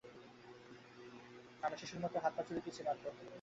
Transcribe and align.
আমরা 1.63 1.77
শিশুর 1.81 1.99
মত 2.03 2.13
হাত-পা 2.23 2.41
ছুঁড়িতেছি 2.47 2.81
মাত্র। 2.87 3.05